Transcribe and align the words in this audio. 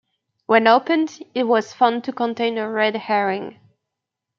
When 0.47 0.65
opened, 0.65 1.19
it 1.35 1.43
was 1.43 1.73
found 1.73 2.05
to 2.05 2.11
contain 2.11 2.57
a 2.57 2.67
red 2.67 2.95
herring. 2.95 3.59